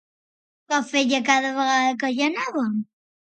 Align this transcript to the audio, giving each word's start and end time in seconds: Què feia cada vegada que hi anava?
Què 0.71 0.79
feia 0.91 1.19
cada 1.27 1.51
vegada 1.59 1.93
que 2.05 2.11
hi 2.17 2.25
anava? 2.31 2.65